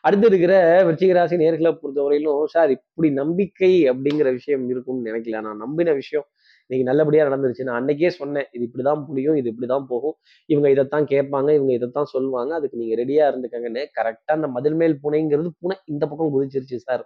அடுத்து 0.00 0.26
இருக்கிற 0.26 0.84
விருச்சிக 0.84 1.12
ராசி 1.12 1.36
நேர்களை 1.36 1.78
பொறுத்தவரையிலும் 1.82 2.44
சார் 2.44 2.70
இப்படி 2.70 3.10
நம்பிக்கை 3.10 3.90
அப்படிங்கிற 3.90 4.32
விஷயம் 4.32 4.68
இருக்கும்னு 4.68 5.12
நினைக்கல. 5.12 5.40
நான் 5.40 5.56
நம்பின 5.56 5.92
விஷயம் 5.92 6.26
இன்னைக்கு 6.70 6.90
நல்லபடியாக 6.90 7.36
நடந்துருச்சு 7.36 7.62
நான் 7.62 7.84
அன்னைக்கே 7.84 8.08
சொன்னேன். 8.08 8.46
இது 8.50 8.68
இப்படிதான் 8.68 9.04
புரியும் 9.04 9.34
இது 9.34 9.54
இப்படிதான் 9.54 9.84
போகும். 9.88 10.16
இவங்க 10.46 10.70
இதைத்தான் 10.70 11.04
கேட்பாங்க 11.04 11.54
இவங்க 11.54 11.72
இதைத்தான் 11.72 12.04
சொல்லுவாங்க. 12.04 12.54
அதுக்கு 12.54 12.78
நீங்க 12.78 13.02
ரெடியா 13.02 13.24
இருந்துக்கங்கன்னு 13.30 13.84
கரெக்டாக 13.98 14.36
அந்த 14.38 14.46
மதில் 14.46 14.74
மேல் 14.74 14.98
பூனைங்கிறது 15.02 15.48
பூனை 15.58 15.76
இந்த 15.84 16.06
பக்கம் 16.06 16.32
குதிச்சிருச்சு 16.34 16.76
சார் 16.76 17.04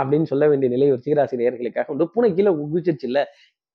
அப்படின்னு 0.00 0.22
சொல்ல 0.22 0.48
வேண்டிய 0.48 0.76
நிலை 0.76 0.92
விருச்சிகராசி 0.92 1.36
நேர்களுக்காக 1.36 1.84
உண்டு. 1.86 2.10
பூனை 2.10 2.34
கீழே 2.34 2.50
குதிச்சிருச்சு 2.50 3.04
இல்ல 3.04 3.28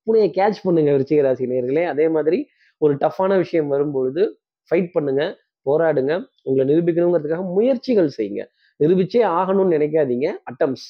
பூனையை 0.08 0.30
கேட்ச் 0.40 0.60
பண்ணுங்க 0.64 0.92
விருச்சிகராசி 0.92 1.46
நேர்களே 1.54 1.84
அதே 1.84 2.10
மாதிரி 2.10 2.48
ஒரு 2.78 2.96
டஃப்பான 2.96 3.38
விஷயம் 3.38 3.68
வரும்பொழுது 3.68 4.40
ஃபைட் 4.72 4.92
பண்ணுங்க 4.94 5.38
போராடுங்க. 5.66 6.26
உங்களை 6.44 6.76
நிரூபிக்கணுங்கிறதுக்காக 6.76 7.54
முயற்சிகள் 7.54 8.10
செய்யுங்க. 8.18 8.44
நிரூபிச்சே 8.80 9.22
ஆகணும்னு 9.24 9.76
நினைக்காதீங்க. 9.78 10.28
அட்டம்ஸ் 10.52 10.86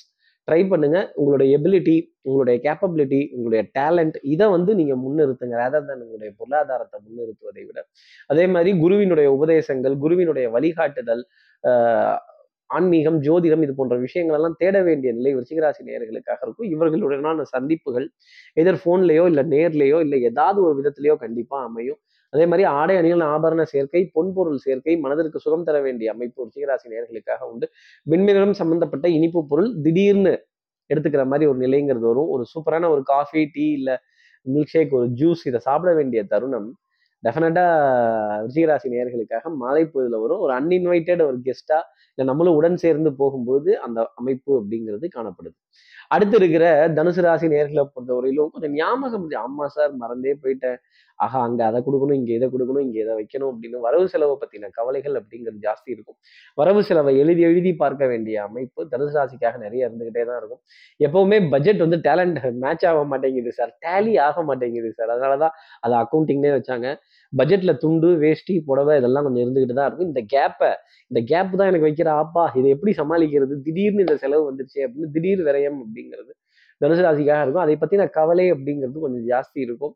ட்ரை 0.47 0.69
பண்ணுங்க. 0.69 1.11
உங்களுடைய 1.15 1.57
எபிலிட்டி 1.57 1.95
உங்களுடைய 2.21 2.57
கேப்பபிலிட்டி 2.65 3.29
உங்களுடைய 3.35 3.69
டேலண்ட் 3.79 4.17
இதை 4.21 4.49
வந்து 4.49 4.75
நீங்க 4.75 4.95
முன்னிறுத்துங்க. 4.95 5.55
ரேதர் 5.63 6.03
உங்களுடைய 6.05 6.33
பொருளாதாரத்தை 6.37 6.99
முன்னிறுத்துவதை 7.05 7.63
விட. 7.69 7.79
அதே 8.27 8.47
மாதிரி 8.47 8.79
குருவினுடைய 8.79 9.31
உபதேசங்கள் 9.37 9.95
குருவினுடைய 10.05 10.49
வழிகாட்டுதல் 10.49 11.23
ஆன்மீகம் 12.69 13.19
ஜோதிடம் 13.25 13.61
இது 13.65 13.73
போன்ற 13.75 13.97
விஷயங்கள் 13.97 14.37
எல்லாம் 14.37 14.55
தேட 14.57 14.83
வேண்டிய 14.83 15.13
நிலை 15.17 15.31
விருச்சிகராசி 15.35 15.83
நேர்களுக்காக 15.89 16.39
இருக்கும். 16.45 16.69
இவர்களுடனான 16.75 17.41
சந்திப்புகள் 17.41 18.07
எதர் 18.61 18.79
ஃபோன்லேயோ 18.83 19.25
இல்லை 19.31 19.43
நேர்லேயோ 19.43 19.99
இல்லை 19.99 20.21
ஏதாவது 20.21 20.61
ஒரு 20.63 20.75
விதத்திலேயோ 20.81 21.15
கண்டிப்பாக 21.15 21.63
அமையும். 21.63 21.99
அதே 22.33 22.45
மாதிரி 22.45 22.63
ஆடை 22.69 22.95
அணிகள் 22.97 23.23
ஆபரண 23.33 23.61
சேர்க்கை 23.63 24.01
பொன்பொருள் 24.15 24.55
சேர்க்கை 24.55 24.93
மனதிற்கு 24.97 25.39
சுகம் 25.39 25.63
தர 25.63 25.77
வேண்டிய 25.81 26.11
அமைப்பு 26.11 26.39
ருச்சிகராசி 26.45 26.91
நேர்களுக்காக 26.93 27.41
உண்டு. 27.51 27.67
விண்மீனம் 28.03 28.53
சம்பந்தப்பட்ட 28.53 29.07
இனிப்பு 29.09 29.41
பொருள் 29.47 29.69
திடீர்னு 29.81 30.33
எடுத்துக்கிற 30.89 31.23
மாதிரி 31.25 31.45
ஒரு 31.51 31.59
நிலைங்கிறது 31.59 32.07
வரும். 32.11 32.29
ஒரு 32.29 32.43
சூப்பரான 32.53 32.89
ஒரு 32.89 33.03
காஃபி 33.03 33.43
டீ 33.45 33.65
இல்லை 33.71 33.95
மில்க் 34.45 34.71
ஷேக் 34.73 34.93
ஒரு 34.93 35.07
ஜூஸ் 35.21 35.41
இதை 35.45 35.59
சாப்பிட 35.59 35.93
வேண்டிய 35.93 36.23
தருணம் 36.23 36.67
டெஃபினட்டாக 37.23 38.41
ரிஷிகராசி 38.45 38.87
நேர்களுக்காக 38.93 39.49
மாலை 39.55 39.83
பொழுதுல 39.85 40.19
வரும். 40.23 40.39
ஒரு 40.39 40.53
அன்இன்வைட்டட் 40.59 41.23
ஒரு 41.29 41.37
கெஸ்ட்டாக 41.47 41.83
இல்லை 42.09 42.25
நம்மளும் 42.31 42.55
உடன் 42.55 42.77
சேர்ந்து 42.77 43.13
போகும்போது 43.13 43.79
அந்த 43.79 44.11
அமைப்பு 44.15 44.51
அப்படிங்கிறது 44.59 45.07
காணப்படுது. 45.17 45.57
அடுத்து 46.07 46.37
இருக்கிற 46.37 46.65
தனுசு 46.87 47.21
ராசி 47.21 47.47
நேர்களை 47.47 47.83
பொறுத்தவரையிலும் 47.93 48.51
கொஞ்சம் 48.51 48.73
ஞாபகம் 48.73 49.25
ஆமாம் 49.45 49.73
சார் 49.75 49.93
மறந்தே 49.95 50.33
போயிட்டேன். 50.43 50.77
ஆஹா 51.15 51.41
அங்கே 51.41 51.63
அதை 51.63 51.83
கொடுக்கணும் 51.85 52.13
இங்கே 52.13 52.33
இதை 52.33 52.47
கொடுக்கணும் 52.53 52.83
இங்கே 52.85 52.99
இதை 53.03 53.13
வைக்கணும் 53.19 53.49
அப்படின்னு 53.51 53.77
வரவு 53.85 54.07
செலவை 54.13 54.35
பற்றின 54.41 54.69
கவலைகள் 54.77 55.15
அப்படிங்கிறது 55.19 55.59
ஜாஸ்தி 55.67 55.89
இருக்கும். 55.95 56.17
வரவு 56.55 56.83
செலவை 56.83 57.17
எழுதி 57.17 57.41
எழுதி 57.41 57.75
பார்க்க 57.75 58.07
வேண்டிய 58.07 58.43
அமைப்பு 58.43 58.87
தனுசு 58.91 59.15
ராசிக்காக 59.19 59.57
நிறைய 59.57 59.87
இருந்துகிட்டே 59.87 60.25
தான் 60.25 60.37
இருக்கும். 60.37 60.61
எப்பவுமே 60.99 61.49
பட்ஜெட் 61.49 61.77
வந்து 61.77 61.97
டேலண்ட் 61.97 62.39
மேட்ச் 62.53 62.85
ஆக 62.85 63.03
மாட்டேங்குது 63.03 63.51
சார். 63.51 63.77
டேலி 63.85 64.19
ஆக 64.19 64.43
மாட்டேங்குது 64.43 64.91
சார். 64.93 65.09
அதனாலதான் 65.09 65.55
அதை 65.81 65.97
அக்கௌண்டிங்னே 66.03 66.51
வச்சாங்க. 66.57 66.95
பட்ஜெட்ல 67.33 67.71
துண்டு 67.83 68.09
வேஷ்டி 68.23 68.55
புடவை 68.67 68.93
இதெல்லாம் 68.99 69.25
கொஞ்சம் 69.27 69.43
இருந்துகிட்டு 69.45 69.77
தான் 69.79 69.87
இருக்கும். 69.89 70.09
இந்த 70.11 70.21
கேப்பை 70.33 70.71
இந்த 71.11 71.21
கேப் 71.31 71.57
தான் 71.59 71.69
எனக்கு 71.71 71.87
வைக்கிற 71.89 72.09
ஆப்பா 72.21 72.43
இதை 72.59 72.67
எப்படி 72.75 72.93
சமாளிக்கிறது? 73.01 73.55
திடீர்னு 73.65 74.05
இந்த 74.05 74.15
செலவு 74.23 74.43
வந்துருச்சு 74.49 74.79
அப்படின்னு 74.87 75.13
திடீர் 75.17 75.43
விரயம் 75.49 75.79
அப்படிங்கிறது 75.85 76.31
தனுசு 76.81 77.03
ராசிக்காக 77.05 77.43
இருக்கும். 77.43 77.65
அதை 77.65 77.75
பத்தின 77.81 78.07
கவலை 78.17 78.45
அப்படிங்கிறது 78.53 79.05
கொஞ்சம் 79.05 79.25
ஜாஸ்தி 79.31 79.59
இருக்கும். 79.67 79.93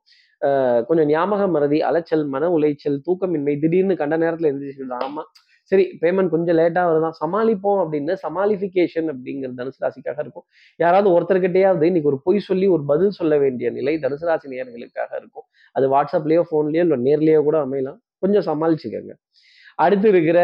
கொஞ்சம் 0.90 1.10
ஞாபக 1.14 1.42
மறதி 1.56 1.80
அலைச்சல் 1.90 2.26
மன 2.36 2.48
உளைச்சல் 2.58 3.00
தூக்கமின்மை 3.08 3.54
திடீர்னு 3.64 3.96
கண்ட 4.02 4.16
நேரத்துல 4.24 4.50
எழுந்திரிச்சு 4.52 5.02
ஆமா 5.06 5.24
சரி 5.72 5.84
பேமெண்ட் 6.02 6.30
கொஞ்சம் 6.30 6.58
லேட்டாக 6.60 6.86
வருதான். 6.90 7.16
சமாளிப்போம் 7.24 7.80
அப்படின்னு 7.84 8.14
சமாளிஃபிகேஷன் 8.26 9.10
அப்படிங்கிறது 9.14 9.58
தனுசு 9.60 9.82
ராசிக்காக 9.86 10.20
இருக்கும். 10.20 10.46
யாராவது 10.80 11.10
ஒருத்தர்கிட்டயாவது 11.18 11.84
இன்னைக்கு 11.84 12.12
ஒரு 12.14 12.22
பொய் 12.24 12.40
சொல்லி 12.40 12.68
ஒரு 12.68 12.84
பதில் 12.86 13.10
சொல்ல 13.10 13.38
வேண்டிய 13.38 13.70
நிலை 13.72 13.96
தனுசு 14.06 14.26
ராசி 14.30 14.48
நேர்களுக்காக 14.54 15.12
இருக்கும். 15.22 15.46
அது 15.74 15.88
வாட்ஸ்அப்லேயோ 15.96 16.44
ஃபோன்லேயோ 16.50 16.84
இல்லை 16.88 17.00
நேர்லேயோ 17.08 17.44
கூட 17.44 17.58
அமையலாம். 17.66 18.00
கொஞ்சம் 18.20 18.46
சமாளிச்சுக்கோங்க. 18.50 19.14
அடுத்து 19.76 20.08
இருக்கிற 20.10 20.40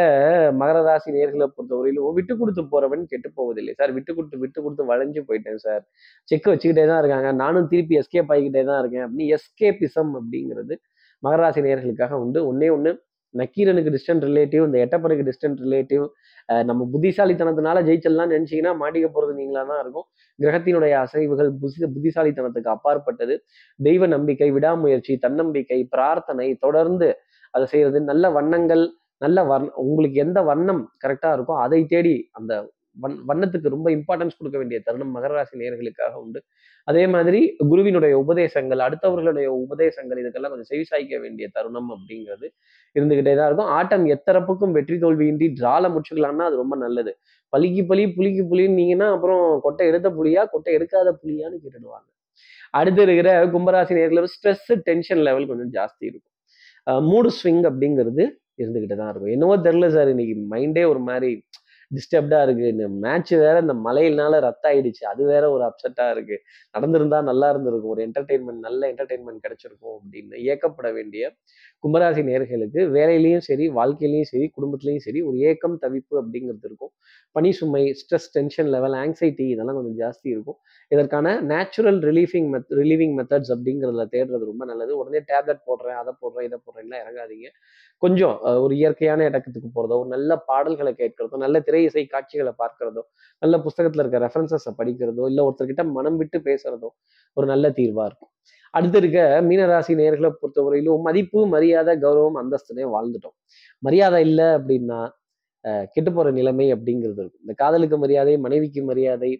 மகர 0.59 0.77
ராசி 0.83 1.09
நேர்களை 1.15 1.47
பொறுத்தவரையிலும் 1.55 2.13
விட்டு 2.17 2.33
கொடுத்து 2.37 2.61
போறவன் 2.71 3.03
கெட்டு 3.11 3.29
போவதில்லை. 3.35 3.73
சார் 3.79 3.91
விட்டு 3.97 4.11
கொடுத்து 4.15 4.37
விட்டு 4.43 4.59
கொடுத்து 4.63 4.83
வளைஞ்சு 4.91 5.21
போயிட்டேன் 5.29 5.59
சார். 5.65 5.83
செக் 6.29 6.47
வச்சுக்கிட்டே 6.51 6.85
தான் 6.91 7.01
இருக்காங்க. 7.03 7.31
நானும் 7.31 7.67
திருப்பி 7.67 7.99
எஸ்கேப் 8.01 8.31
ஆகிக்கிட்டே 8.33 8.63
தான் 8.71 8.79
இருக்கேன். 8.83 9.05
அப்படின்னு 9.07 9.27
எஸ்கேபிசம் 9.37 10.13
அப்படிங்கிறது 10.19 10.75
மகராசி 11.23 11.61
நேர்களுக்காக 11.67 12.15
உண்டு. 12.23 12.39
ஒன்னே 12.51 12.69
ஒன்று 12.77 12.91
நக்கீரனுக்கு 13.41 13.93
டிஸ்டன்ட் 13.95 14.25
ரிலேட்டிவ் 14.29 14.63
இந்த 14.67 14.77
எட்டப்பனுக்கு 14.85 15.25
டிஸ்டன்ட் 15.29 15.59
ரிலேட்டிவ் 15.65 16.03
நம்ம 16.69 16.81
புத்திசாலித்தனத்தினால 16.93 17.77
ஜெயிச்சல்லாம் 17.87 18.31
நினைச்சீங்கன்னா 18.35 18.73
மாட்டிக்க 18.81 19.07
போகிறது 19.15 19.33
நீங்களா 19.41 19.63
தான் 19.71 19.81
இருக்கும். 19.83 20.05
கிரகத்தினுடைய 20.39 20.93
அசைவுகள் 21.05 21.49
புத்தி 21.61 21.87
புத்திசாலித்தனத்துக்கு 21.95 22.71
அப்பாற்பட்டது. 22.75 23.35
தெய்வ 23.79 24.07
நம்பிக்கை 24.15 24.49
விடாமுயற்சி 24.57 25.15
தன்னம்பிக்கை 25.25 25.79
பிரார்த்தனை 25.95 26.47
தொடர்ந்து 26.65 27.09
அதை 27.53 27.65
செய்கிறது 27.73 27.99
நல்ல 28.11 28.29
வண்ணங்கள் 28.37 28.85
நல்ல 29.21 29.37
வர்ண 29.51 29.69
உங்களுக்கு 29.83 30.17
எந்த 30.25 30.39
வண்ணம் 30.49 30.81
கரெக்டாக 31.03 31.35
இருக்கோ 31.37 31.53
அதை 31.65 31.79
தேடி 31.93 32.15
அந்த 32.39 32.53
வண் 33.03 33.15
வண்ணத்துக்கு 33.29 33.73
ரொம்ப 33.75 33.87
இம்பார்ட்டன்ஸ் 33.97 34.37
கொடுக்க 34.39 34.57
வேண்டிய 34.61 34.77
தருணம் 34.87 35.13
மகர 35.15 35.31
ராசி 35.37 35.55
நேர்களுக்காக 35.61 36.13
உண்டு. 36.23 36.39
அதே 36.87 37.03
மாதிரி 37.13 37.39
குருவினுடைய 37.69 38.13
உபதேசங்கள் 38.23 38.81
அடுத்தவர்களுடைய 38.87 39.47
உபதேசங்கள் 39.63 40.19
இதுக்கெல்லாம் 40.21 40.53
கொஞ்சம் 40.53 40.71
செவிசாய்க்க 40.73 41.19
வேண்டிய 41.25 41.47
தருணம் 41.57 41.89
அப்படிங்கிறது 41.95 42.47
இருந்துகிட்டே 42.95 43.33
தான் 43.39 43.49
இருக்கும். 43.49 43.71
ஆட்டம் 43.77 44.05
எத்தரப்புக்கும் 44.15 44.75
வெற்றி 44.77 44.97
தோல்வியின்றி 45.03 45.49
டிரால 45.59 45.91
முடிச்சுக்கலாம்னா 45.95 46.47
அது 46.49 46.61
ரொம்ப 46.63 46.77
நல்லது. 46.85 47.13
பலிக்கு 47.53 47.83
பலி 47.91 48.05
புலிக்கு 48.15 48.45
புலின்னீங்கன்னா 48.53 49.09
அப்புறம் 49.15 49.43
கொட்டை 49.65 49.83
எடுத்த 49.91 50.07
புலியா 50.19 50.41
கொட்டை 50.53 50.71
எடுக்காத 50.77 51.11
புலியான்னு 51.21 51.61
கேட்டுடுவாங்க. 51.63 52.07
அடுத்து 52.79 53.01
இருக்கிற 53.07 53.29
கும்பராசி 53.53 53.93
நேரில் 53.99 54.29
ஸ்ட்ரெஸ் 54.33 54.71
டென்ஷன் 54.87 55.21
லெவல் 55.27 55.49
கொஞ்சம் 55.51 55.71
ஜாஸ்தி 55.77 56.03
இருக்கும். 56.09 56.33
மூடு 57.11 57.29
ஸ்விங் 57.37 57.63
அப்படிங்கிறது 57.69 58.23
இருந்துகிட்டு 58.61 58.95
தான் 58.99 59.09
இருக்கும். 59.11 59.31
என்னவோ 59.35 59.55
தெரில 59.67 59.87
சார் 59.95 60.09
இன்னைக்கு 60.13 60.35
மைண்டே 60.53 60.83
ஒரு 60.91 61.01
மாதிரி 61.09 61.31
டிஸ்டர்ப்டா 61.91 62.43
இருக்கு. 62.43 62.67
இந்த 62.67 62.87
மேட்ச் 62.87 63.33
வேற 63.33 63.59
இந்த 63.59 63.73
மழையினால 63.85 64.39
ரத்த 64.39 64.65
ஆயிடுச்சு 64.73 65.03
அது 65.05 65.25
வேற 65.25 65.51
ஒரு 65.51 65.63
அப்செட்டா 65.63 66.11
இருக்கு. 66.11 66.37
நடந்திருந்தா 66.77 67.23
நல்லா 67.23 67.49
இருந்திருக்கும். 67.49 67.89
ஒரு 67.89 68.07
என்டர்டைன்மெண்ட் 68.07 68.65
நல்ல 68.67 68.91
என்டர்டைன்மெண்ட் 68.93 69.43
கிடைச்சிருக்கும் 69.47 69.95
அப்படின்னு 69.97 70.35
இயக்கப்பட 70.45 70.93
வேண்டிய 70.93 71.23
கும்பராசி 71.83 72.21
நேர்களுக்கு 72.29 72.81
வேலையிலையும் 72.95 73.43
சரி 73.47 73.65
வாழ்க்கையிலையும் 73.77 74.29
சரி 74.31 74.45
குடும்பத்திலையும் 74.55 75.03
சரி 75.05 75.19
ஒரு 75.27 75.37
ஏக்கம் 75.49 75.75
தவிப்பு 75.83 76.13
அப்படிங்கிறது 76.21 76.67
இருக்கும். 76.69 76.91
பனி 77.35 77.49
சுமை 77.57 77.81
ஸ்ட்ரெஸ் 77.99 78.29
டென்ஷன் 78.35 78.69
லெவல் 78.75 78.95
ஆங்ஸைட்டி 79.01 79.45
இதெல்லாம் 79.53 79.77
கொஞ்சம் 79.79 79.97
ஜாஸ்தி 80.03 80.27
இருக்கும். 80.35 80.57
இதற்கான 80.91 81.33
நேச்சுரல் 81.51 81.99
ரிலீஃபிங் 82.09 82.47
மெத் 82.53 82.71
ரிலீவிங் 82.79 83.13
மெத்தட்ஸ் 83.19 83.51
அப்படிங்கிறதுல 83.55 84.05
தேடுறது 84.15 84.43
ரொம்ப 84.51 84.65
நல்லது. 84.71 84.93
உடனே 85.01 85.21
டேப்லெட் 85.31 85.61
போடுறேன் 85.69 85.99
அதை 86.01 86.13
போடுறேன் 86.21 86.47
இதை 86.49 86.59
போடுறேன்லாம் 86.65 87.03
இறங்காதீங்க. 87.03 87.49
கொஞ்சம் 88.03 88.35
ஒரு 88.63 88.73
இயற்கையான 88.81 89.23
இடத்துக்கு 89.29 89.69
போகிறதோ 89.75 89.99
ஒரு 90.03 90.09
நல்ல 90.15 90.31
பாடல்களை 90.49 90.93
கேட்கறதோ 91.01 91.37
நல்ல 91.45 91.59
திரை 91.67 91.83
இசை 91.89 92.05
காட்சிகளை 92.15 92.53
பார்க்கறதோ 92.63 93.03
நல்ல 93.41 93.55
புஸ்தகத்தில் 93.67 94.03
இருக்க 94.03 94.19
ரெஃபரன்சஸை 94.25 94.73
படிக்கிறதோ 94.81 95.25
இல்லை 95.31 95.43
ஒருத்தர்கிட்ட 95.47 95.85
மனம் 95.97 96.17
விட்டு 96.21 96.39
பேசுறதோ 96.49 96.89
ஒரு 97.37 97.47
நல்ல 97.53 97.65
தீர்வாக 97.79 98.07
இருக்கும். 98.09 98.31
அடுத்து 98.73 98.97
இருக்க 99.01 99.19
மீனராசி 99.47 99.93
நேர்களை 99.99 100.29
பொறுத்தவரையிலும் 100.39 101.05
மதிப்பு 101.07 101.39
மரியாதை 101.53 101.76
கௌரவம் 102.05 102.39
அந்தஸ்துனே 102.41 102.85
வாழ்ந்துட்டோம். 102.95 103.35
மரியாதை 103.83 104.19
இல்லை 104.27 104.47
அப்படின்னா 104.57 104.99
கெட்டு 105.93 106.11
போற 106.13 106.27
நிலைமை 106.31 106.65
அப்படிங்கிறது 106.73 107.19
இருக்கும். 107.21 107.43
இந்த 107.45 107.53
காதலுக்கு 107.61 107.97
மரியாதை 107.97 108.33
மனைவிக்கு 108.45 108.81
மரியாதை 108.89 109.31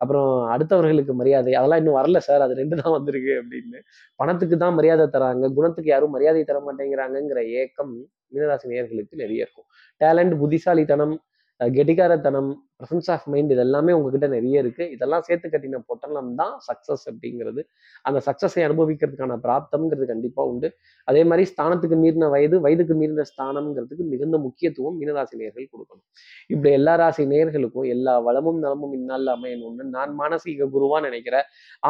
அப்புறம் 0.00 0.30
அடுத்தவர்களுக்கு 0.52 1.12
மரியாதை 1.18 1.50
அதெல்லாம் 1.58 1.80
இன்னும் 1.82 1.98
வரல 1.98 2.18
சார். 2.26 2.42
அது 2.46 2.54
ரெண்டு 2.60 2.74
தான் 2.80 2.94
வந்திருக்கு 2.94 3.32
அப்படின்னு. 3.40 3.78
பணத்துக்கு 4.20 4.56
தான் 4.62 4.74
மரியாதை 4.78 5.06
தராங்க. 5.16 5.52
குணத்துக்கு 5.58 5.90
யாரும் 5.92 6.14
மரியாதை 6.16 6.42
தர 6.50 6.58
மாட்டேங்கிறாங்கிற 6.66 7.42
ஏக்கம் 7.60 7.92
மீனராசி 8.34 8.66
நேர்களுக்கு 8.72 9.22
நிறைய 9.22 9.44
இருக்கும். 9.44 9.66
டேலண்ட் 10.00 10.34
புத்திசாலித்தனம் 10.42 11.14
கெட்டிகாரத்தனம் 11.60 12.50
ப்ரெசன்ஸ் 12.80 13.08
ஆஃப் 13.14 13.26
மைண்ட் 13.32 13.52
இது 13.54 13.62
எல்லாமே 13.64 13.92
உங்ககிட்ட 13.96 14.26
நிறைய 14.36 14.62
இருக்குது 14.62 14.90
இதெல்லாம் 14.94 15.24
சேர்த்து 15.26 15.48
கட்டின 15.52 15.80
பொட்டலம் 15.88 16.30
தான் 16.40 16.54
சக்சஸ் 16.68 17.04
அப்படிங்கிறது. 17.10 17.62
அந்த 18.02 18.20
சக்ஸஸை 18.28 18.62
அனுபவிக்கிறதுக்கான 18.68 19.36
பிராப்தம்ங்கிறது 19.46 20.06
கண்டிப்பாக 20.12 20.50
உண்டு. 20.52 20.70
அதே 21.08 21.24
மாதிரி 21.30 21.44
ஸ்தானத்துக்கு 21.52 21.98
மீறின 22.04 22.28
வயது 22.34 22.60
வயதுக்கு 22.66 22.94
மீறின 23.02 23.26
ஸ்தானம்ங்கிறதுக்கு 23.32 24.06
மிகுந்த 24.12 24.38
முக்கியத்துவம் 24.46 24.96
மீனராசி 25.00 25.36
நேர்கள் 25.42 25.68
கொடுக்கணும். 25.72 26.06
இப்படி 26.52 26.70
எல்லா 26.78 26.94
ராசி 27.02 27.26
நேர்களுக்கும் 27.34 27.88
எல்லா 27.94 28.14
வளமும் 28.18 28.60
நலமும் 28.64 28.94
இந்நாள் 28.98 29.28
அமையணும்னு 29.36 29.84
நான் 29.96 30.14
மானசீக 30.20 30.68
குருவா 30.74 31.00
நினைக்கிற 31.00 31.36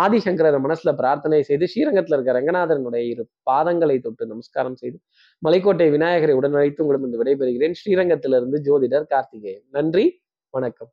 ஆதிசங்கரர் 0.04 0.58
மனசுல 0.66 0.92
பிரார்த்தனை 1.00 1.42
செய்து 1.42 1.66
ஸ்ரீரங்கத்தில் 1.72 2.16
இருக்க 2.16 2.32
ரங்கநாதனுடைய 2.38 3.04
இரு 3.12 3.24
பாதங்களை 3.50 3.96
தொட்டு 4.00 4.26
நமஸ்காரம் 4.26 4.78
செய்து 4.82 4.98
மலைக்கோட்டை 5.42 5.88
விநாயகரை 5.90 6.34
உடனழைத்து 6.40 6.82
உங்களிடம் 6.84 7.20
விடைபெறுகிறேன். 7.22 7.74
ஸ்ரீரங்கத்திலிருந்து 7.80 8.58
ஜோதிடர் 8.68 9.08
கார்த்திகேயன். 9.14 9.64
நன்றி. 9.70 10.04
வணக்கம். 10.54 10.90